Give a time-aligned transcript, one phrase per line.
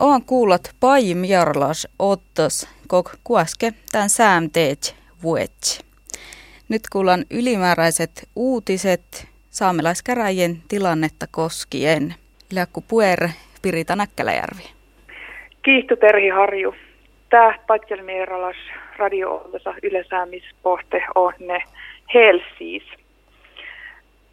[0.00, 5.84] on kuullut Pajim Jarlas ottos kok kuaske tämän säänteet vuet.
[6.68, 12.14] Nyt kuullaan ylimääräiset uutiset saamelaiskäräjien tilannetta koskien.
[12.52, 13.28] Läkku Puer,
[13.62, 14.62] Pirita Näkkäläjärvi.
[15.62, 16.74] Kiihto Terhi Harju.
[17.30, 18.56] Tämä Patjelmieralas
[18.96, 19.50] radio
[19.82, 21.62] ylesäämispohte on ne
[22.14, 22.99] helsiis.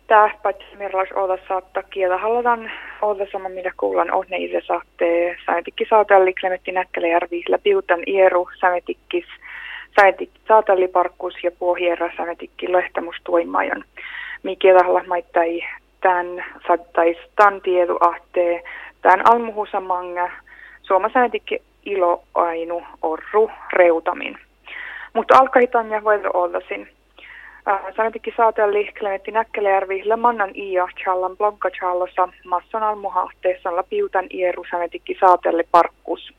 [0.08, 2.72] Tämä Patjelmieralas olla saattaa kielä halutaan
[3.02, 9.26] olla sama mitä kuullaan on ne itse saatte saitikki saatelli Klemetti Näkkäläjärvi läpiutan ieru saametikkis
[10.48, 13.84] saatelli parkkus ja puohierra saametikki lehtämustuimajon.
[14.44, 15.62] Mikä tahalla maittai
[16.02, 18.64] tämän sattais tämän tiedu ahtee
[19.02, 20.30] tämän almuhusamanga
[20.82, 24.38] suomasäätikki ilo ainu orru reutamin.
[25.14, 26.97] Mutta alkahitan ja voi ollasin.
[27.68, 35.18] Äh, Sanetikin saatelli Klemetti Näkkelejärvi Lemannan Ia Challan blogga Challossa masson almuhahteessa piutan ieru sanetikki
[35.20, 36.34] saatelli parkkus.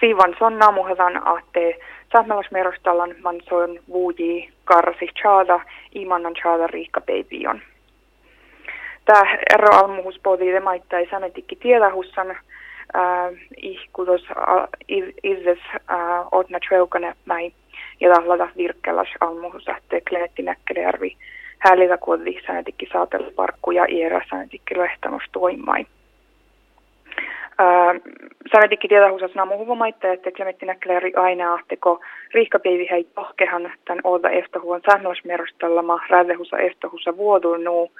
[0.00, 1.78] Siivan son naamuhetan ahte
[2.12, 5.60] Sähmelasmerostallan mansoon vuuji karsi chaada
[5.94, 7.62] imannan chaada riikka peipion.
[9.04, 12.36] Tämä ero almuhus podi maittai sanetikki tiedahussan
[12.96, 14.22] Äh, ihkutus
[15.22, 17.14] illes äh, otna treukane
[18.08, 21.16] tahlata virkkelas almuhus lähtee kleetti näkkelejärvi
[21.58, 25.86] häälitä kuolli sanetikki saatella parkku ja iera sanetikki lehtamus toimai.
[28.52, 32.00] Sanetikki tietähusas naamu huvomaitta, että Klemetti Näkkäläri aina ahteko
[32.34, 37.90] riihkapäivi hei tohkehan tämän olta eftohuon säännösmerostallama räädehusa eftohusa vuodunnu.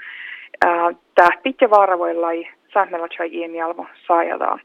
[1.15, 4.61] Tämä pitkä vaara voi lai säännöllä chai iemialmo saajadaan.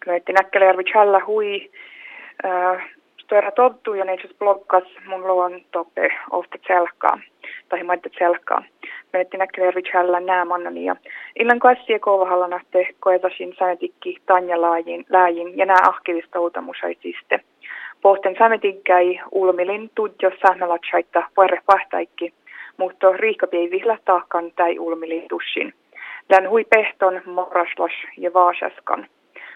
[0.00, 1.70] Knöitti Näkkäläjärvi challa hui
[3.22, 7.18] störa toddu ja neitsis bloggas mun luon toppe ofta selkaa,
[7.68, 8.62] tai maitte selkaa.
[9.10, 10.96] Knöitti Näkkäläjärvi challa näämannani ja
[11.36, 14.60] illan kassia kouluhalla nähte koetasin säätikki Tanja
[15.08, 17.40] Lääjin ja nää ahkivista uutamusaisiste.
[18.02, 22.32] Pohten sämetinkäi ulmilin tudjo sähmelatsaita puere pahtaikki,
[22.76, 25.74] mutta riihkapiivihla taakkan tai ulmilin tussin.
[26.30, 29.06] Län hui pehton moraslas ja vaasaskan.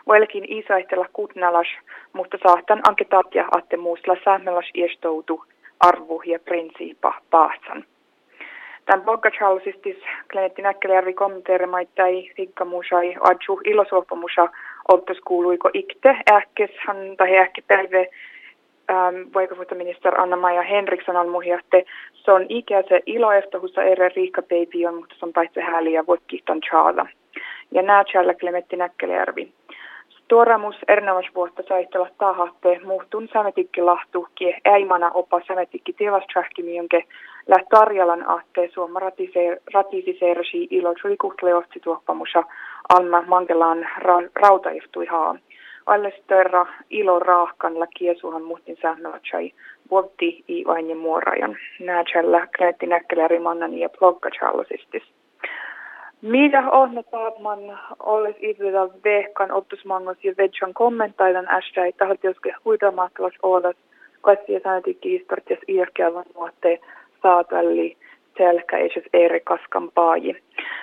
[0.09, 1.67] Velkin isaistella kutnalas,
[2.13, 5.45] mutta saatan anke takia atte muusla säämelas iestoutu
[5.81, 7.85] arvu ja prinsiipa paatsan.
[8.87, 9.97] Tämän Bogachalsistis
[10.33, 14.49] Klenetti Näkkälijärvi kommenteerimaittai rikkamusai adju ilosuopamusa
[14.93, 18.05] oltas kuuluiko ikte ähkeshan tai ähke päivä
[18.91, 25.27] ähm, minister Anna-Maja Henriksson on muhiatte, se on ikäse iloeftohussa eri riikkapeipi on, mutta se
[25.27, 27.07] on paitsi hääli ja voitkihton chaada.
[27.71, 28.05] Ja nää
[28.41, 29.53] Klemetti Näkkälijärvi.
[30.29, 37.01] Tuoramus erinomaisesti vuotta saittella tahatte muhtun sämetikki lahtuhki äimana opa sämetikki tilastrahkimi, jonka
[37.47, 39.01] läht Tarjalan ahte suomma
[39.75, 42.43] ratisiseerasi ilo tuli kuhtleosti tuoppamusa
[42.89, 45.39] alma mangelaan ra- rautaiftui haa.
[45.87, 49.53] Alle störra ilo raahkan kiesuhan muhtin sähmälätsai
[49.91, 51.57] vuotti i vain ja muorajan.
[51.81, 55.26] Näätsellä kleetti näkkeläri mannan ja blogga mitä
[56.73, 63.77] on taatman olles itselä vehkan ottusmangos ja vedjan kommentaidan ästä, että tahot joske huidamatlas olet
[64.21, 66.81] kaikki sanatikki historias iäkkäävän nuotte
[67.23, 67.97] saatelli
[68.39, 70.43] selkä edes eri kaskan paaji.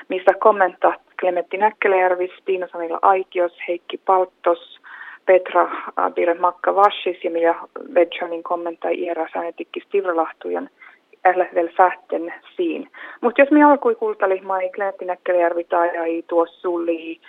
[0.10, 4.80] Mistä kommentaa Klemetti Näkkelejärvi, Tiina Sanila Aikios, Heikki Palttos,
[5.26, 5.70] Petra
[6.14, 7.56] Bire Makka Vassis ja millä
[7.94, 10.70] Vedjanin kommentai iära sanatikki Stivralahtujan–
[11.26, 12.90] eller väl fätten siin.
[13.22, 17.20] Mutta jos me alkoi kultalihmaa ei klätti näkkäjärvi tai ei tuo sulli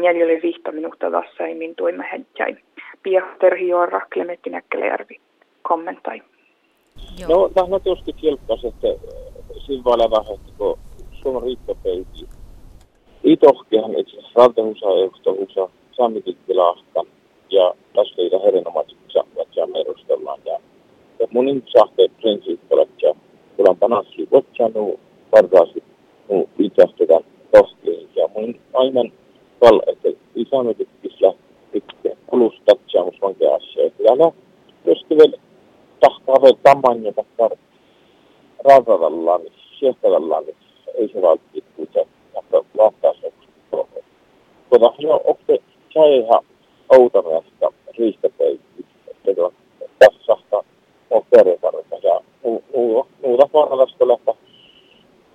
[0.00, 2.56] neljälle vihta minuutta tässä ei min tuimme henkäi.
[3.02, 5.20] Pia Terhiora Klemetti Näkkäjärvi
[5.62, 6.22] kommentai.
[7.28, 8.88] No, tämä on tietysti kilppas, että
[9.66, 10.78] silvailla vähän, että kun
[11.22, 12.28] Suomen riittäpeiti
[13.24, 17.04] itohkehan itse asiassa raltehusa, eustohusa, sammitikkilaahta
[17.50, 20.40] ja tässä liitä herinomaisesti saavat ja merustellaan.
[20.44, 20.55] Ja,
[21.20, 23.14] ja mun sahte prinsiippolet ja
[23.56, 25.00] kuulan panassi otsanu
[25.32, 25.82] vardaasi
[26.28, 27.20] nu itähtetä
[27.52, 28.08] tohtiin.
[28.16, 29.12] Ja mun aivan
[29.60, 31.32] val, että isämitikkissä
[31.72, 33.90] pitkä kulustat saamus vanke asia.
[33.90, 34.32] Täällä
[34.84, 35.36] myöskin vielä
[36.00, 37.50] tahtaa vielä tamanja tahtaa
[38.64, 39.40] raadadallaan,
[39.78, 40.44] siehtadallaan,
[40.94, 43.32] ei se välttämättä kuitenkaan lahtaa se.
[44.70, 46.44] Mutta se on, onko se ihan
[46.88, 49.42] outamasta riistäpeikki, että
[49.98, 50.62] tässä saattaa
[51.30, 52.20] perjantarvita ja
[54.08, 54.34] lähtä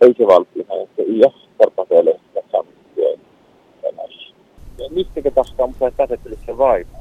[0.02, 2.66] ei se valtiina, että ja tarpeelle tässä on
[3.98, 4.34] näissä.
[4.90, 6.92] Mistä tästä on mukaan käsittelyssä vaimo?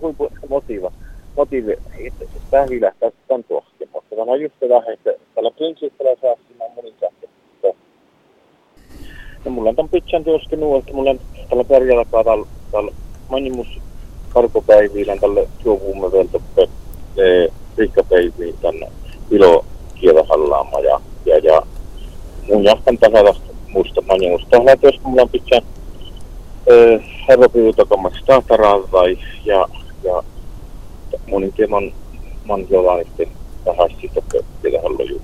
[0.00, 0.92] Kuinka motiiva,
[1.36, 1.72] motiivi,
[2.06, 6.64] että tämä lähtee tämän tuohkin, mutta tämä on just tämä, että tällä prinsiippillä saa sinä
[6.76, 6.94] monin.
[9.44, 12.04] Ja mulla on tämän pitchan työskennyt, että mulla on tällä perjalla
[12.72, 12.92] tällä
[13.28, 13.68] manimus
[14.28, 16.68] karkopäiviin tälle juovuumme veltoppe
[17.78, 18.88] rikkapäiviin tänne
[19.30, 19.64] ilo
[19.94, 21.62] kielahallaama ja, ja, ja
[22.48, 23.36] mun jahkan tasalla
[23.68, 24.46] muista manimus.
[24.50, 25.60] Tällä jos mulla on pitää
[27.28, 29.68] herropiilu takamassa tahtaralvai ja,
[30.04, 30.22] ja
[31.30, 31.92] monin teeman
[32.44, 33.06] man jollain
[33.64, 34.22] tähän sitten
[34.62, 35.19] vielä hallojuuri.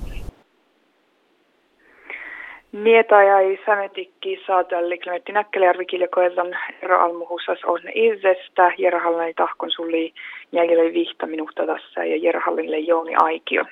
[2.87, 3.37] Mieta ja
[3.67, 10.15] sametikki saatelli Klemetti Näkkeljärvi kiljakoellan ero almuhusas on izestä, Jerahallani tahkon suli
[10.53, 13.65] jäljelle vihta minuutta tässä ja Jerahallille Jouni Aikio.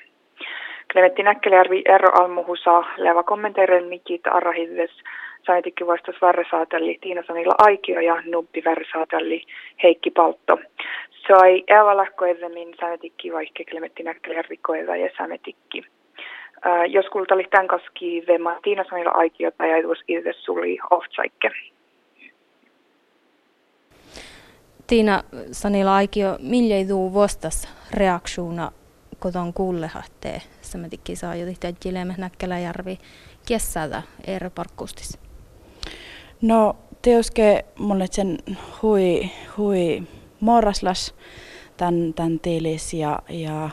[0.91, 4.91] Klemetti Näkkeljärvi ero almuhusa leva kommenteeren mikit arrahizes
[5.45, 9.41] sametikki vastas värresaatelli Tiina Sanilla Aikio ja Nubbi värresaatelli
[9.83, 10.57] Heikki Paltto.
[11.27, 15.94] Sai evalakkoevemin sametikki vaikka Klemetti Näkkeljärvi koeva ja sametikki.
[16.87, 21.51] Jos kulta oli tämän kaski ve Martina sanilla aikiota ja tuossa itse suli ohtsaikke.
[24.87, 28.71] Tiina Sanila Aikio, millä ei tuu vastas reaktiona,
[29.19, 32.97] kun on kuullehahteen, sametikin saa jo tehtyä Jilemme Näkkäläjärvi
[33.47, 35.19] kesällä eri parkkustis?
[36.41, 38.37] No, teoske mulle sen
[38.81, 40.03] hui, hui
[40.39, 41.15] morraslas
[41.77, 43.69] tämän, tämän tiilis ja, ja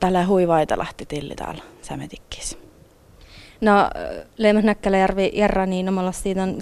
[0.00, 2.58] tällä huivaita lähti tilli täällä Sämetikkis.
[3.60, 3.72] No,
[4.36, 6.56] Leemas Näkkäläjärvi Järra, niin omalla siitä on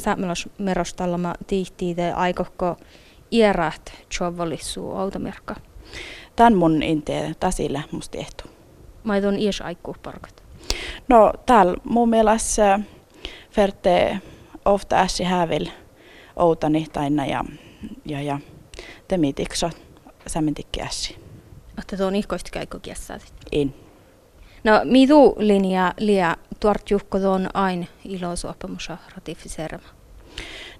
[0.58, 2.76] merostalla mä tihtii te aikokko
[3.32, 5.56] iäräht tjovallissu automerkka.
[6.36, 8.44] Tän mun inte tasille musta ehtu.
[9.04, 10.42] Mä tuon ies aikku parkat.
[11.08, 12.80] No, täällä mun mielestä
[13.50, 14.18] ferte
[14.64, 15.66] ofta ässi hävil
[16.36, 17.44] outani taina ja,
[18.04, 18.38] ja, ja
[19.08, 19.70] temitikso
[20.26, 21.16] sämentikki ässi.
[21.78, 23.32] Että tuon ihkoista käykö kiessäät?
[23.52, 23.83] En.
[24.64, 29.88] No, mitu linja liä tuort juhko tuon ain ilosuopamusa ratifiseerama?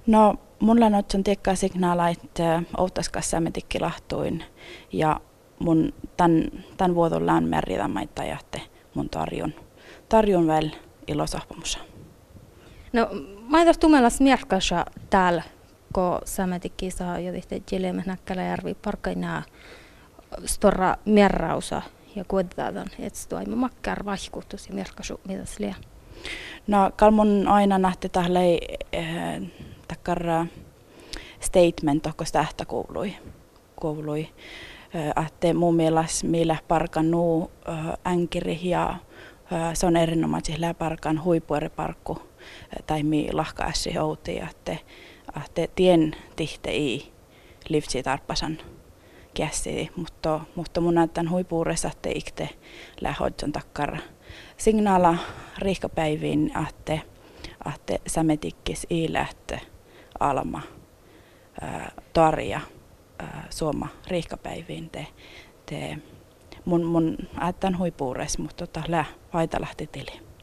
[0.06, 4.44] No, mulla on otsan tiekkaa signaala, että outaskas sämetikki lahtuin
[4.92, 5.20] ja
[5.58, 6.44] mun tämän,
[6.76, 8.38] tämän vuodon lään merritämäitä ja
[8.94, 9.54] mun tarjon,
[10.08, 10.70] tarjon vielä
[11.06, 11.78] ilosuopamusa.
[12.92, 13.08] No,
[13.48, 14.18] mä ei tumelas
[15.10, 15.42] täällä,
[15.92, 19.42] kun sämetikki saa jo tehty Jilemme Näkkäläjärvi parkkainaa
[20.44, 21.82] storra mierrausa
[22.16, 25.76] ja kuitentaan, että se toimi makkar vaihkutus ja merkasu mitä liian.
[26.66, 28.58] No, kalmun aina nähti tähle
[28.96, 30.48] äh,
[31.40, 33.16] statement, onko tähtä kuului.
[33.76, 34.28] kuului.
[34.94, 37.76] Äh, että mun mielestä millä parkan nuu äh,
[38.12, 42.18] änkiri ja äh, se on erinomaisesti parkan huipueriparkku
[42.86, 44.76] tai mi lahkaassi outi, että,
[45.44, 47.12] että tien tihte ei
[47.68, 48.58] livtsi tarppasan
[49.34, 52.48] käsi, mutta, mutta mun näytän huipuuressa, että ikte
[53.00, 53.98] lähdön takkara.
[54.56, 55.16] Signaala
[55.58, 56.98] riihkapäiviin, että,
[57.74, 59.58] että sämetikkis ei lähtö
[60.20, 60.60] alma
[62.12, 62.60] tarja
[63.50, 64.90] suoma riihkapäiviin.
[64.90, 65.06] Te,
[65.66, 65.98] te,
[66.64, 70.33] mun, mun ajattelen huipuures, mutta tota, lää, vaita lähti tili.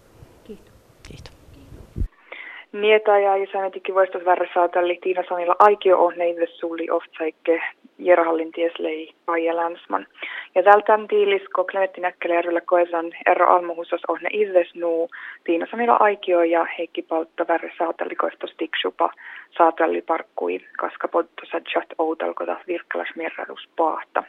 [2.71, 7.61] Nieta ja Isänetikki voistos värresaatelli Tiina Sanilla aikio on neille sulli ohtsaikke
[7.97, 10.07] Jerahallin tieslei Paija Länsman.
[10.55, 15.09] Ja tältä tiilis, kun Klemetti Näkkälijärvellä koesan Erro Almuhusas on ne illes nuu
[15.43, 19.09] Tiina Sanilla aikio ja Heikki Paltta värresaatelli koistos tiksupa
[19.57, 24.23] saatelli parkkui, koska potto sadjat outalkota virkkalas mierradus paahta.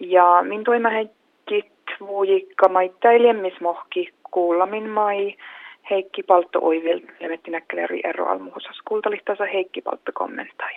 [0.00, 5.34] Ja min toima heikkit vuujikka maittailemmismohki kuullamin mai
[5.90, 10.72] Heikki Paltto Oivil, Lemetti Näkkäleri Erro Almuhusas kultalihtasa Heikki Paltto kommentai.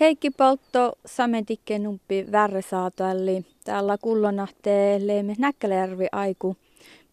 [0.00, 3.44] Heikki Paltto Sametikke Numpi Värresaatelli.
[3.64, 6.56] Täällä kullanahtee Leeme Näkkälervi aiku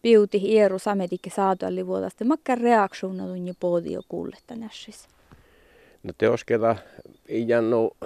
[0.02, 2.24] piuti hieru Sametikke saatelli vuodasta.
[2.24, 5.08] Makka reaktiona tunni podio kuulletta nässis.
[6.02, 6.76] No teosketa
[7.28, 7.96] ei jannu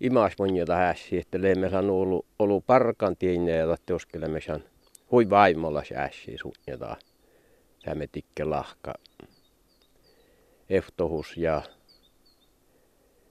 [0.00, 4.40] imas monjata hässi, että leemme on ollut, ollut parkan tiinne ja teoskelemme
[5.12, 6.96] hui vaimolla ässi sunnjata.
[7.84, 8.94] Säme tikke lahka.
[10.70, 11.62] Eftohus ja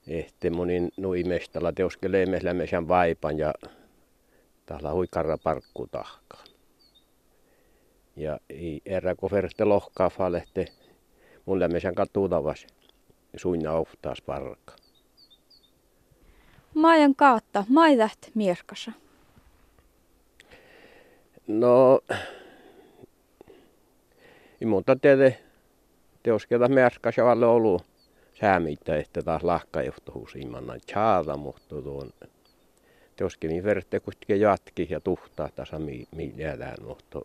[0.07, 3.53] ehte monin nuimestalla teoskelee me sen vaipan ja
[4.65, 5.05] tahla hui
[5.43, 6.47] parkku tahkaan.
[8.15, 10.65] Ja ei erä kun verste lohkaa falehte
[11.45, 12.67] mun lämmösen katutavas
[13.37, 14.75] suinna oftaas parkka.
[16.73, 18.91] Maajan kaatta, maidat mierkassa.
[21.47, 21.99] No,
[24.61, 25.39] ei muuta teille
[26.23, 27.85] teosketa märkäs ja valle ollut
[28.39, 32.09] säämittä, että taas lahkajohtohuus imanna tjaada, mutta tuon
[33.15, 35.79] teoskelin verte kuitenkin jatki ja tuhtaa tasa
[36.15, 37.21] millään, mutta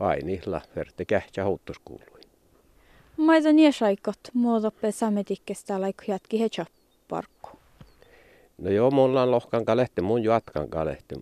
[0.00, 2.20] ainihla verte kähtsä houttos kuului.
[3.16, 6.66] Maita niesaikot muodoppe sametikkestä laiku jatki hecha
[7.08, 7.50] parkku.
[8.58, 11.14] No joo, mulla on lohkan kalehti, mun jatkan kalehti.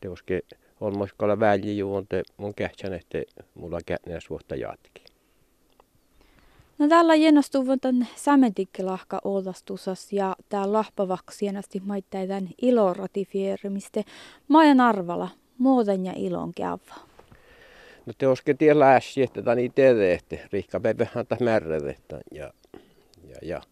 [0.00, 0.40] Teoske
[0.80, 3.22] olmoiskolla väli juonte mun kähtsän, että
[3.54, 5.04] mulla kätnäs vuotta jatki.
[6.78, 14.02] No täällä jännästuu tämän sametikkelahka olastusas ja tää lahpavaksi jännästi maittaa tämän iloratifierimistä.
[14.48, 16.94] Majan arvala, muoden ja ilon kävä.
[18.06, 22.52] No te oske tie läsi, että tani teede, että rihka päivähän taas märrävettä ja,
[23.28, 23.62] ja, ja.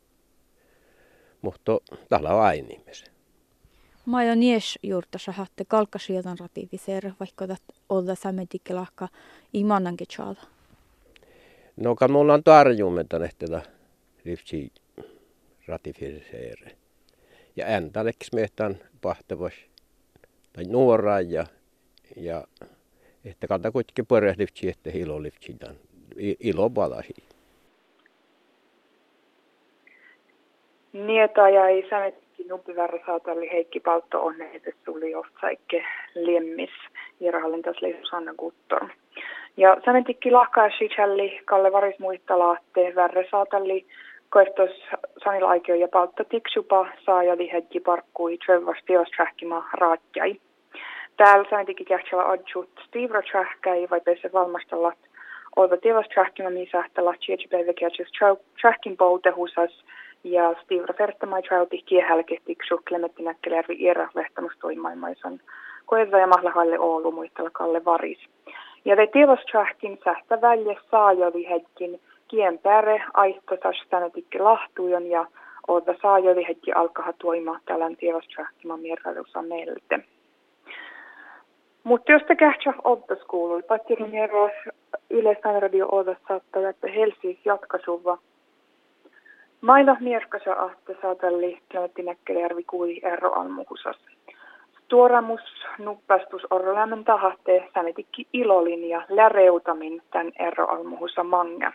[1.43, 1.79] Mutta
[2.09, 3.14] täällä on ainimisen.
[4.07, 9.09] Mä jo nies juurta sahatte kalkkasietan ratifiseer, vaikka tat olla sametikkelahka
[9.53, 10.41] imannankin tjaada.
[11.77, 13.63] No kan mulla on tarjuumentan, että tätä
[14.25, 14.73] rifsi
[15.67, 16.59] ratifiseer.
[17.57, 19.53] Ja äntäleks mehtän pahtavas
[20.53, 21.47] tai nuoraan ja,
[22.17, 22.45] ja
[23.25, 25.77] että kanta kuitenkin pörjähdivtsi, että ilo livtsidan.
[26.41, 27.15] Ilo palasi.
[30.93, 36.71] Nieta ja ei sametkin nupiverra saatali Heikki Paltto on että tuli jossaike lemmis
[37.21, 38.89] järhallintas leisus Anna Guttor.
[39.57, 43.87] Ja sametikki lahkaa sichalli Kalle Varis muistalaatte värre saatalli
[44.31, 44.71] koehtos
[45.25, 50.37] sanilla ja paltta tiksupa saa ja lihetji parkkui trevas teostrahkima raatjai.
[51.17, 54.93] Täällä saintikin kähtsellä adjut Steve trahkai vai pese valmastella
[55.57, 58.13] Olva tievas trahkima misähtellä tjetsipäivä kätsis
[58.61, 59.85] trahkin poutehusas
[60.25, 61.85] ja Steve Fertamai trauti
[62.89, 65.41] Klemetti Näkkeläjärvi Iera lehtamustoimaimaisen
[65.87, 68.19] koeva ja mahlahalle Oulu muistella Kalle Varis.
[68.85, 73.05] Ja te tievas trahkin sähtä välje saajoli hetkin kien pääre
[73.91, 75.27] tänetikke lahtujon ja
[75.69, 79.99] Olva saajoli hetki alkaa tuima tällän tievas trahkima mierrailussa meiltä.
[81.85, 82.73] Mutta jos te kähtsä
[83.63, 84.53] pattirin eroas
[85.11, 88.19] yleisään radio Odas saattaa, että Helsi jatkasuva.
[89.65, 93.97] Maila mierkasa ahte saatelli Klemetti Näkkeljärvi kuuli ero almuhusas.
[94.89, 95.41] Tuoramus
[95.79, 101.73] nuppastus orrolämmön tahahte sänetikki ilolinja läreutamin tän ero almuhusa manga.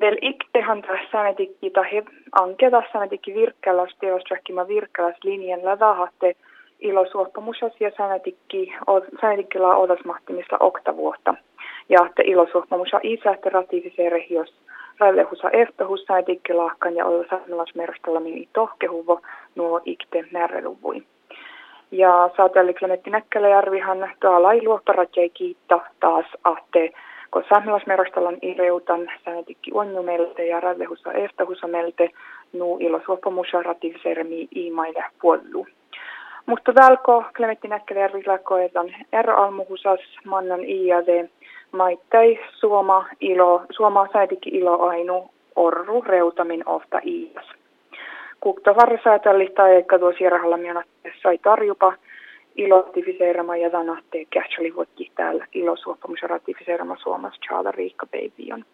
[0.00, 6.36] Vel iktehan tässä sänetikki tahi anketa sänetikki virkkälas teostrakkima virkkälas linjan lädahahte
[6.80, 8.74] ilosuoppamusasia säänetikki,
[9.20, 11.34] säänetikillä odasmahtimista oktavuotta.
[11.88, 14.65] Ja te ilosuoppamusa isä, että ratifiseere, jos
[14.98, 19.20] railehusa eftahus säänetikki lahkan ja olla saamelaismerstalla mini tohkehuvo
[19.54, 21.02] nuo ikte närreluvui.
[21.90, 26.90] Ja saatelli Klemetti Näkkäläjärvihan tuolla ei luottaratjai kiitta taas ahte,
[27.30, 30.60] kun saamelaismerstalan ireutan säänetikki onjumelte ja
[31.14, 32.10] eftahusa melte
[32.52, 35.66] nuu ilosuoppamusa ratifiseere mi iimaille puollu.
[36.46, 41.28] Mutta välko Klemetti Näkkäjärvi lakoetan R-almuhusas mannan IAD
[41.72, 47.46] maittai suoma ilo, suoma säätikki ilo ainu orru reutamin ofta ias.
[48.40, 50.82] Kukto varsaatali tai eikä tuo sierahalla
[51.22, 51.92] sai tarjupa
[52.56, 58.64] ilotifiseerama ja tanahte kähtsali vuotti täällä ilosuoppamus ratifiseerama suomas Charla Riikka Baby on.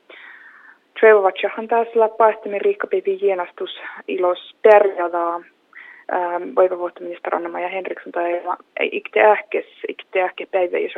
[1.01, 5.35] Treuvatsahan taas lappa, että me Riikka Baby jienastus ilos perjadaa
[6.13, 8.43] ähm, voivavuottaminister Anna-Maja Henriksson tai
[8.81, 10.93] ikte ähkes, ikte ähke päivä, jos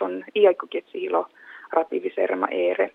[0.00, 1.26] on iäkuketsi hilo
[1.72, 2.90] rativiserma ere.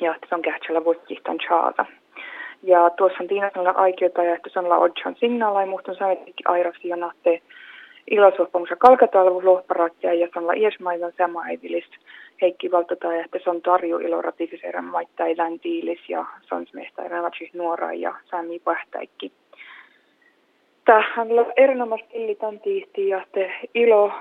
[0.00, 1.86] Ja että se on kähtsellä vuottihtan chaata.
[2.62, 6.50] Ja tuossa on Tiina sanoa aikiota ja että on la odjan signaala ja muutun saavitikin
[6.50, 7.42] airasi ja nahte
[8.10, 11.84] ilosuoppamusa kalkatalvu lohparatja ja se on la iesmaidan sama evilis
[12.42, 17.02] Heikki Valtota ja että se on tarju ilo rativiserma maittai läntiilis ja on smehtä
[17.54, 19.32] nuora ja sami pähtäikki.
[20.84, 24.12] Tähän erinomaisesti illitan tiihti ja te ilo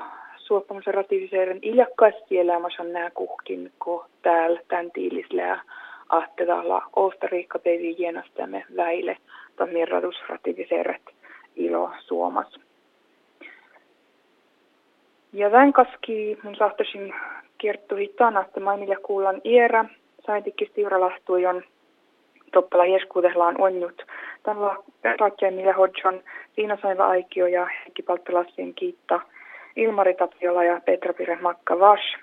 [0.52, 5.62] suoppamisen ratifiseeren iljakkaasti elämässä nämä kuhkin, kun täällä tämän tiilislää
[6.10, 9.18] ahtedalla Ostariikka pevi jienastamme väile
[9.56, 11.02] tämän mirradus ratifiseeret
[11.56, 12.60] ilo suomas.
[15.34, 17.14] Ja tämän kaski mun saattaisin
[17.58, 19.86] kertoa hittaan, että mainilla kuullaan iärä,
[20.26, 21.64] saintikki stiuralahtuijon
[22.54, 24.06] toppala hieskuutellaan onnut.
[24.44, 24.76] Tällä
[25.20, 26.24] rakkeen millä hodjon
[26.56, 29.22] Tiina Saiva Aikio ja Heikki Palttilassin kiitta
[29.76, 32.18] Ilmari Tapiola ja Petra Pire Makka Vash.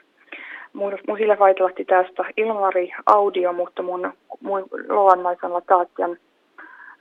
[1.08, 6.16] Musille vaitelahti tästä Ilmari Audio, mutta mun, mun luonmaisella taatjan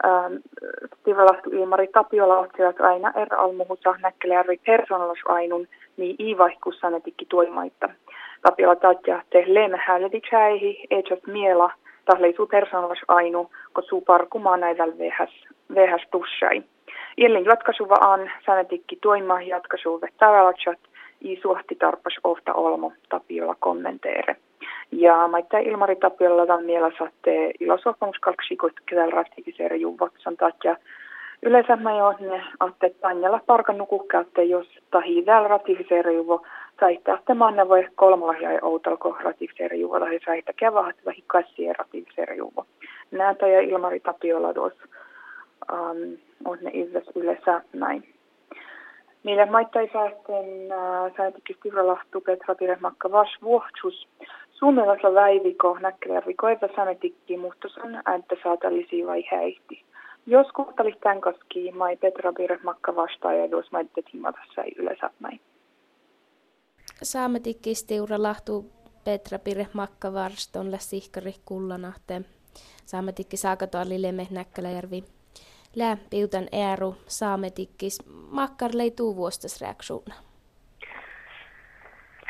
[0.05, 0.33] ähm,
[1.03, 7.89] Tivalahtu Ilmari Tapiola ottivat aina er almuhuta näkkelejärvi persoonallisuainun, niin iivaihkus sanetikki tuimaitta.
[8.41, 11.71] Tapiola taatja te lemme hääledikäihi, etsät miela–
[12.07, 14.59] tahleisu persoonallas ainu, kun suu parkumaan
[14.97, 15.29] vehäs,
[15.75, 16.63] vehäs tussai.
[17.17, 20.79] Jälleen jatkasuva on säännötikki toima jatkasuva tavallatsat
[21.21, 24.35] i suhti tarpas ofta olmo tapiolla kommenteere.
[24.91, 28.19] Ja maittaa Ilmari Tapiolla tämän mielessä, että ilosopimus
[29.11, 30.77] ratifiseera juvot santaa, että
[31.43, 33.77] yleensä mä jo ne, että Tanjalla parkan
[34.41, 36.45] jos tahi täällä ratifiseera juvo,
[36.79, 41.75] saittaa, että manna voi kolmalla ja outalko ratifiseera juvo, tai saittaa kävää, että vähi kassien
[41.75, 42.65] ratifiseera juvo.
[43.11, 44.83] Näitä ja Ilmari Tapiolla tuossa
[45.71, 46.71] um, on ne
[47.15, 48.13] yleensä näin.
[49.23, 54.07] Mille maittaisasten äh, säätikistyvralahtu Petra Piremakka vas vuohtsus.
[54.51, 59.83] Suomalaisella väiviko näkkäjärvi koeva sametikki muhtosan ääntä saatalisi vai häihti.
[60.25, 65.39] Jos kuhtalis tämän koski, mai Petra Piremakka vastaa ja jos maitte timata ei yleensä näin.
[67.03, 67.73] Saametikki
[68.17, 68.65] lahtu
[69.03, 72.21] Petra Piremakka varstonle sihkari kullanahte.
[72.85, 75.03] Saametikki saakatoalli leme näkkäjärvi
[75.77, 80.15] lää piutan ääru saametikkis makkarlei tuu vuostas reaksuuna?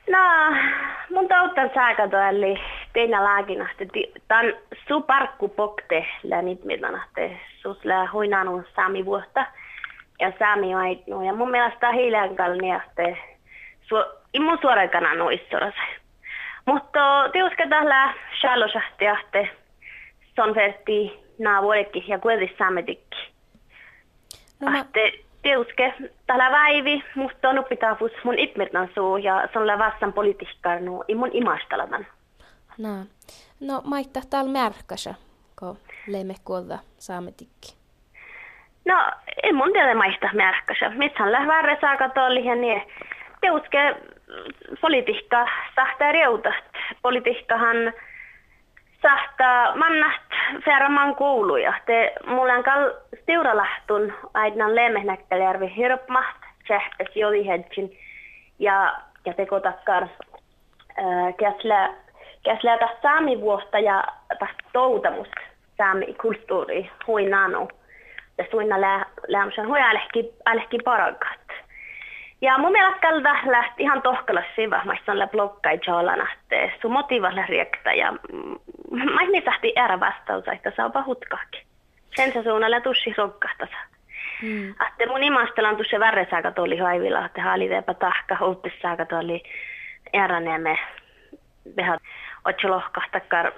[0.09, 0.19] No,
[1.09, 2.59] mun tauttan saakato, eli
[2.93, 3.87] teinä lääkinahti.
[4.27, 4.45] Tän
[4.87, 7.39] su parkku pokte läänit mitanahte.
[7.61, 9.45] Sus lää huinanu saami vuotta.
[10.19, 11.21] Ja saami aitnu.
[11.21, 13.17] Ja mun mielestä hiilään kalniahte.
[13.81, 13.95] Su,
[14.33, 15.87] immun suoraikana noissorase.
[16.65, 19.49] Mutta tiuska tällä shalosahtiahte.
[20.35, 21.61] Son verti naa
[22.07, 23.36] ja kuitenkin saametikki.
[24.59, 24.79] No mä...
[24.79, 25.11] Ahte
[25.41, 25.93] teuske
[26.27, 31.15] tällä väivi, musta on oppitavus mun itmirtan suu ja se on vassan politiikkaan no, i
[31.15, 32.07] mun imastalaman.
[32.77, 32.89] No,
[33.59, 35.13] no maittaa täällä märkäsä,
[35.59, 37.77] kun leime kuolta saametikki.
[38.85, 39.11] No,
[39.43, 40.89] ei mun tiedä maista märkäsä.
[40.89, 42.81] Mitsän lähvärre saaka tollihan niin
[43.41, 43.95] teuske
[44.81, 46.63] politiikka sahtaa reutat.
[47.01, 47.77] Politiikkahan
[49.01, 50.26] sahtaa mannat
[51.17, 51.73] kuuluja.
[51.85, 57.97] Te mulla on kal stiuralahtun aina lemmehnäkkäjärvi hirpmaht, tsähtäs jolihetsin
[58.59, 58.93] ja,
[59.25, 60.07] ja teko takkar
[61.37, 61.93] käslä,
[62.43, 64.03] käslä tästä saamivuosta ja
[64.39, 65.27] tästä toutamus
[65.77, 67.69] saami kulttuuri huinanu.
[68.37, 68.75] Ja suinna
[69.27, 71.46] lämsän hui alehki, alehki parakat.
[72.41, 77.45] Ja mun mielestä kalta lähti ihan tohkalla siva, mä sanon blokkai joolana, että sun motiivalla
[77.45, 78.11] riektä ja
[78.91, 81.61] mä en tahti ära vastaus, että saa pahutkaakin.
[82.15, 83.77] Sen se suunnalla tussi rokkahtansa.
[84.41, 84.69] Mm.
[84.69, 89.43] Että mun imastelan tuossa värresaaka tuli haivilla, että haaliveepä tahka, uuttissaaka tuli
[90.15, 90.79] äräneemme.
[91.77, 91.99] Vähän
[92.45, 93.51] otsi lohkahtakar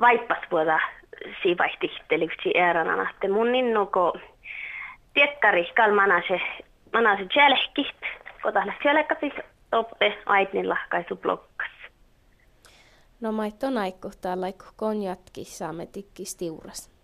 [0.00, 0.80] vaippas vuoda
[1.42, 4.18] siivaihtihteliksi ääränä, että mun innuko
[5.14, 6.40] tiekkari kalmana se
[6.92, 7.96] mana se jälkit,
[8.42, 9.32] kotahla jälkäsi
[9.70, 11.70] toppe aitnin lahkaisu blokkas.
[13.20, 14.46] No maitto naikku täällä
[14.76, 16.96] konjatki saamme tikkis tiuras.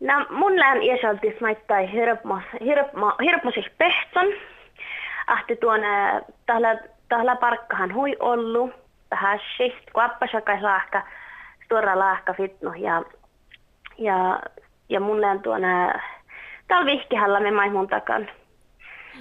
[0.00, 1.92] No mun lään iäsaltis maittai
[3.24, 4.26] hirpmosih pehtson.
[5.26, 5.80] Ahti tuon
[6.46, 6.68] tahla,
[7.08, 8.70] tahla parkkahan hui ollu.
[9.08, 11.02] Tähäsi, kuappasakai laahka,
[11.68, 13.02] suora laahka fitno ja,
[13.98, 14.40] ja,
[14.88, 15.62] ja mun lään tuon
[16.68, 18.28] talvihkihalla me maimun takan.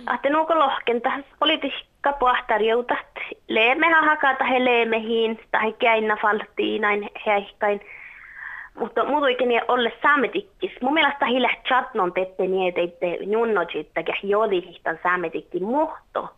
[0.05, 3.07] Ahti nuuko lohkenta politiikka puhtarjoutat.
[3.47, 7.81] Leemehän hakata he leemehiin tai käinnä faltiin näin häihkain.
[8.79, 10.71] Mutta muutenkin ei ole saametikkis.
[10.81, 12.81] Mun mielestä hillä chatnon tette niin, että
[14.07, 16.29] ja jodihtan saametikki muhto.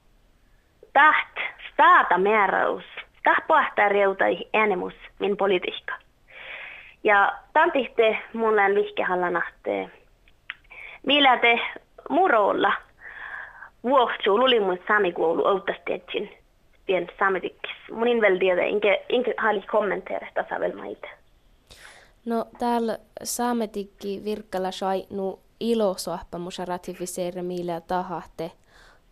[0.94, 1.38] Taht,
[1.74, 2.86] staata määräys.
[3.24, 5.94] Taht puhtarjouta äänemus min politiikka.
[7.04, 9.90] Ja tantihte mulle vihkehallanahtee.
[11.06, 11.60] Millä te
[12.10, 12.74] murolla
[13.84, 16.30] vuohtuu lulimun saamikoulu outastetsin
[16.86, 17.72] pien saametikkis.
[17.92, 21.08] Munin väl tiedä, enkä, enkä haali kommenteera tässä vielä maita.
[22.26, 28.52] No täällä saametikki virkkala sai nu ilosohpamusa ratifiseera millä tahahte,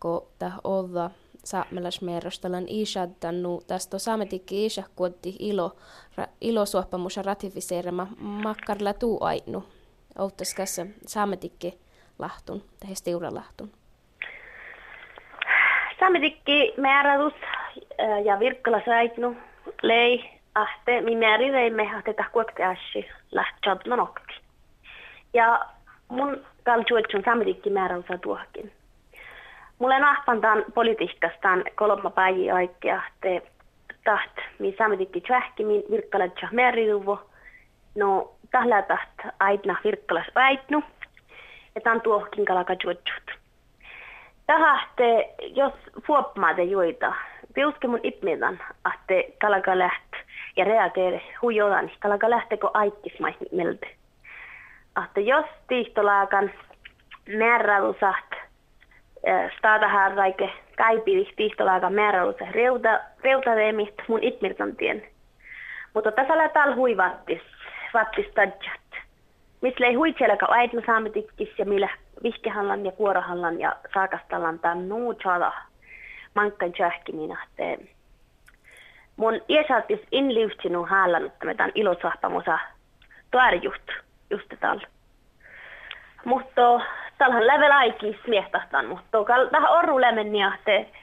[0.00, 1.10] kun tah olla
[1.44, 5.76] saamelasmeerostalan isaddannu tästä saametikki kuotti ilo,
[6.16, 9.64] ra, ilosohpamusa ratifiseerama makkarla tuu ainu.
[10.18, 11.78] Outtaskässä saametikki
[12.18, 13.81] lahtun, tehdä lahtun.
[16.02, 17.34] Saametikki määrätys
[18.24, 19.36] ja virkkala saitnu
[19.82, 24.34] lei ahte mi määrireimme ahte tahkuakte ashi lähtsad nokti.
[25.34, 25.60] Ja
[26.08, 28.72] mun kaljuetsun saametikki määrätys tuohkin.
[29.78, 33.42] Mulle nahpantaan politiikastaan kolma päivi oikea te
[34.04, 37.30] taht mi saametikki tjähki min virkkala tjah määriruvo.
[37.94, 40.82] No tahla taht aitna virkkalas väitnu.
[41.74, 43.41] Ja tämän tuohkin kalakajuetsut.
[44.46, 45.72] Tahahte, jos
[46.06, 47.14] fuopmaade juita,
[47.54, 50.12] piuske mun ipmidan, ahte kalaka läht
[50.56, 53.12] ja reageere huijodan, kalaka lähteko aikkis
[53.52, 53.86] melte.
[54.94, 56.50] Ahte jos tiihtolaakan
[57.38, 58.30] määräilusaht,
[59.58, 65.02] staata raike kaipiri tiihtolaakan määräilusah reuta, reutareemit mun ipmirtan tien.
[65.94, 67.42] Mutta tässä on täällä hui vattis,
[68.34, 68.80] tadjat.
[69.60, 71.10] Missä ei hui siellä äit me saamme
[71.58, 71.88] ja millä
[72.22, 75.52] vihkehallan ja kuorahallan ja saakastallan tämän nuu chala.
[76.34, 77.38] Mankkan tjähkimina,
[79.16, 82.58] mun iäsaatis inliuhtinu haalan, että me tämän ilosahpamosa
[83.30, 83.90] tuarjuht
[84.30, 84.86] just täällä.
[86.24, 86.80] Mutta
[87.18, 89.18] tällähän level aiki smiehtahtan, mutta
[89.50, 91.00] tähän orru lemmenniä, että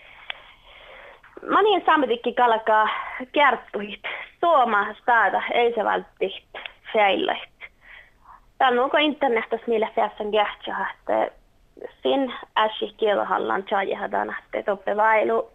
[1.49, 2.87] Manin sammetikki kalkaa
[3.31, 4.01] kertuhit.
[4.39, 6.43] Suoma staada ei se vältti
[6.93, 7.58] feillet.
[8.59, 11.31] Täällä onko internetistä millä fäsen kähtsä, että
[12.03, 15.51] sin äsi kielhallan tjaajahadan, että toppe vailu.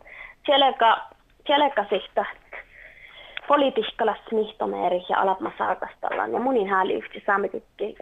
[0.47, 1.01] Tjeleka,
[1.47, 2.25] tjeleka sihta
[3.49, 6.33] politiikkalla smihtomeeri ja alapma saakastallaan.
[6.33, 7.97] Ja munin hääli yhti sammetikki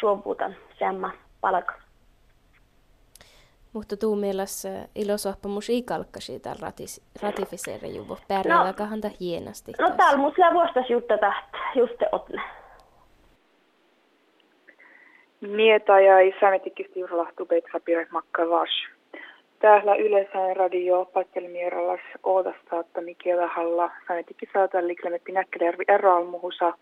[0.00, 1.74] suovuutan semma palka.
[3.72, 6.72] Mutta tuu mielessä ilosohpamus ei kalkkasi täällä
[7.22, 8.18] ratifiseeri juvo.
[8.28, 9.72] Pärjäällä no, hienosti.
[9.78, 12.42] No täällä mulla vuostas jutta tähtä, just otne.
[15.40, 18.68] Mieta ja isämetikisti urlahtu Petra Pire Makkavas.
[19.58, 26.72] Täällä yleensä radio patjelmierallas oodasta, että Mikela Halla sanetikki saata liklemetti näkkelervi eroalmuhusa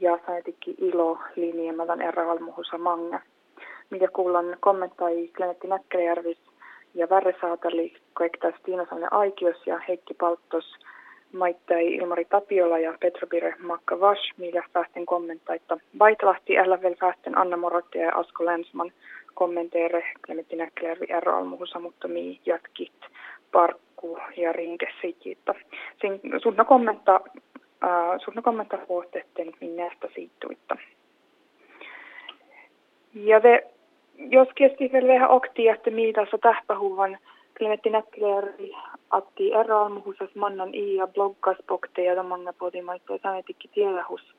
[0.00, 3.20] ja sanetikki ilo linjamadan eroalmuhusa manga.
[3.90, 6.38] Mikä kuullaan kommentai Klenetti Näkkäjärvis
[6.94, 10.74] ja Värre Saatali, koektas Tiinasalle Aikios ja Heikki Palttos,
[11.34, 15.78] maittai Ilmari Tapiola ja Petrobire Makka Vash, millä päästen kommenttaita.
[15.98, 18.92] Vaitalahti älä vielä päästen Anna Morotti ja Asko Länsman
[19.34, 21.30] kommenteere Klemetti Näkkäjärvi R.
[21.80, 23.00] mutta mii jatkit
[23.52, 25.54] parkku ja rinke sikitta.
[26.42, 27.20] Sunna kommentta,
[27.84, 30.76] äh, kommentta huohtetten minnestä siittuitta.
[33.14, 33.66] Ja te
[34.18, 37.18] jos keskivälillä vähän okti, että miitassa tähpähuvan
[37.58, 38.72] Klemetti Näkkiläri
[39.10, 44.34] atti erään muhusas mannan i ja bloggas pokteja tamanga potimaittoja säänetikki tiedähus.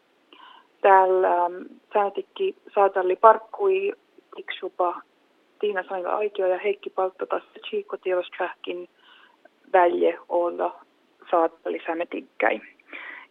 [0.81, 1.53] Täällä ähm,
[1.93, 3.93] säänetikki saatalli parkkui
[4.35, 5.01] tiksupa
[5.59, 8.89] Tiina Saiva Aitio ja Heikki Paltto taas Chico Tiedostrahkin
[9.73, 10.79] välje olla
[11.31, 12.61] saatalli säänetikkäin.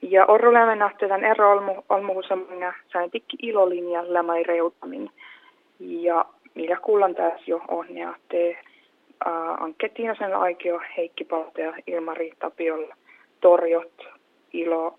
[0.02, 5.10] Ja Orrolämmen ahteetan ero olmuhusamanga säänetikki ilolinja lämai reutamin
[5.78, 8.56] ja millä kuullaan tässä jo on, ja te
[9.60, 12.96] Ankke Tiinasen aikio, Heikki Palta ja Ilmari Tapiolla
[13.40, 13.92] torjot
[14.52, 14.98] ilo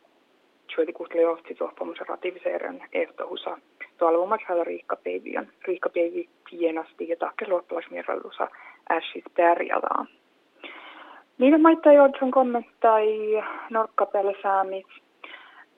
[0.68, 3.58] Tjuetikut leosti sohpamusen rativiseeran ehtohusa
[3.98, 5.48] talvomaksalla riikkapeivian.
[5.68, 8.48] Riikkapeivi tienasti ja tahke luottalasmierallusa
[8.92, 10.08] ässis pärjätään.
[11.38, 13.08] Niiden maita, joiden kommenttai
[13.70, 14.36] norkkapelle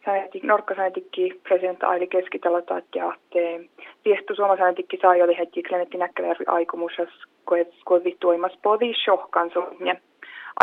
[0.07, 3.59] saamit Norkkasäätikki presidentti Aili Keskitalota ja te
[4.05, 7.09] viestu suomasäätikki saa jo heti Klemetti Näkkäläjärvi aikomusas,
[7.85, 10.01] kun vittuimas podi shohkan suhne.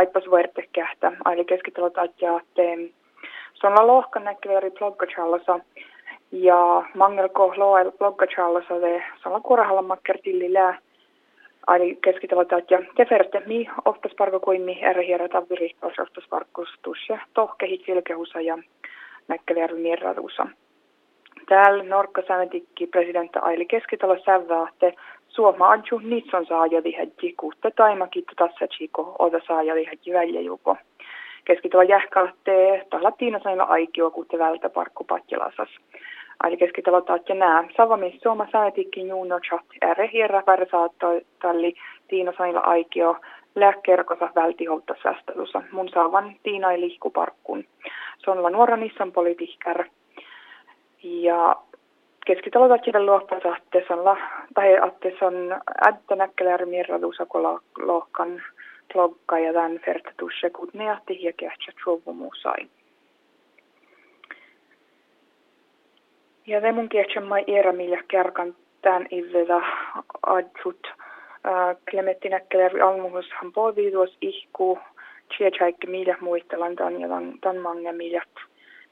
[0.00, 1.12] Aipas vuorte kähtä.
[1.24, 2.78] Aili Keskitalota ja te
[3.54, 5.60] Sonna lohkan Näkkäläjärvi bloggachallassa
[6.32, 10.78] ja mangelko loel bloggachallassa te sonna kurahalla makkertillillä
[11.66, 17.18] Aili Keskitalota ja te mi oftas parko kuin mi eri hierä tavirihtaus oftas parkustus ja
[17.34, 18.58] tohkehit vilkehusa ja
[19.28, 20.46] Näkkäjärvi Mierraruusa.
[21.48, 28.66] Täällä Norkka-Sämetikki presidentti Aili Keskitalo sävää, että Suoma adju nitson saajali hädji kuutta taimakittu tässä
[28.66, 30.76] chiko oda saajali hädji väljejuko.
[31.44, 35.68] Keskitalo jähkaatte tahla tiinasailla aikio kuutte vältä parkku patjalasas.
[36.42, 37.68] Aili keskitalo taatja nää.
[37.76, 40.42] Savamis Suoma Sämetikki juuno chat ääre hierra
[41.42, 41.74] talli
[42.08, 43.16] tiinasailla aikio
[43.54, 45.62] lääkkerkosa vältiholta sästelussa.
[45.72, 47.64] Mun saavan Tiina ei lihkuparkkun.
[48.18, 49.84] Se on nuora Nissan politiikkar.
[51.02, 51.56] Ja
[52.26, 53.06] keskitalotakiven
[53.88, 54.16] se on,
[54.54, 55.34] tai että se on
[55.88, 56.66] ädtä näkkelär
[57.78, 58.42] lohkan
[58.92, 61.72] blogga ja tämän fertatusse, kun ne ahti ja kähtsä
[62.42, 62.68] sai.
[66.46, 69.60] Ja det mun kiehtä mai era millä kärkan tämän iveda
[70.26, 70.86] adjut
[71.90, 73.52] Klemetti Näkkäjärvi almuhushan
[73.92, 74.78] tuossa ihku,
[75.36, 77.08] Tjejäikki millä muistelan tämän ja
[77.40, 78.28] tämän, mange miljat.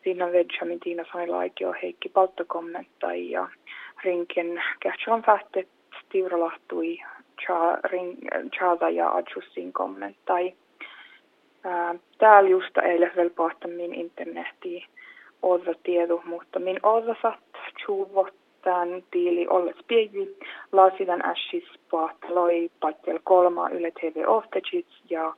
[0.05, 3.49] Siinä vedjamin Tiina Sailaikio Heikki Palttokommenttai ja
[4.05, 5.69] rinken kähtsälän fähtet
[6.01, 6.99] stivralahtui
[8.59, 10.55] Chada ja Adjussin kommenttai.
[12.19, 14.85] Täällä just eilen vielä pohtamin internettiin
[15.43, 17.45] olla tiedu, mutta min olla satt
[17.77, 20.29] tjuvot tämän tiili olles pieni,
[20.73, 25.35] laasidan ässis pahteloi patjel kolma Yle TV Oftechits ja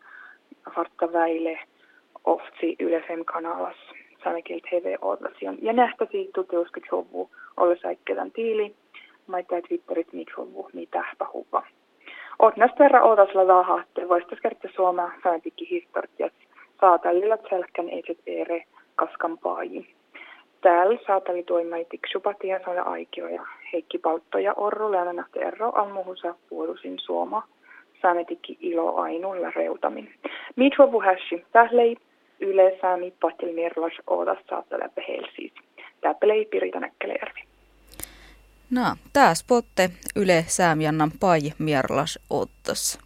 [0.75, 1.59] Fartta Väile
[2.25, 3.77] oftsi Yle Fem kanalas
[4.25, 5.57] Sanekil TV Otlasian.
[5.63, 8.75] Ja nähtäisi tuteuska jovu olla säikkelän tiili,
[9.27, 11.63] maittaa Twitterit mikrovu mitä pahuva.
[12.39, 16.33] Otnas verran otasla että voistas kertoa Suomea säätikki historias
[16.81, 19.39] saatallilla selkän eet ere kaskan.
[20.65, 26.99] Täällä saatali toimai tiksupatien saada aikio ja Heikki Paltto ja Orru Länänähti Erro almuhusa puolusin
[26.99, 27.49] suoma
[28.03, 30.15] saametikki ilo ainulla reutamin.
[30.57, 31.97] Mitvo puhäsi tählei
[32.41, 35.53] yle saami patilmirlas oodas saattaa läpi helsiis.
[36.01, 37.41] Täppelei pirita näkkelejärvi.
[38.71, 43.04] No, tää spotte yle säämjannan pai mierlas ottas.